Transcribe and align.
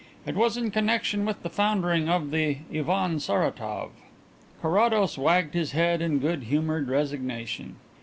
It 0.25 0.33
was 0.33 0.57
in 0.57 0.71
connexion 0.71 1.25
with 1.27 1.43
the 1.43 1.49
foundering 1.51 2.09
of 2.09 2.31
the 2.31 2.57
Ivan 2.73 3.19
Saratov." 3.19 3.91
Carrados 4.59 5.15
wagged 5.15 5.53
his 5.53 5.73
head 5.73 6.01
in 6.01 6.17
good 6.17 6.45
humoured 6.45 6.89
resignation. 6.89 7.75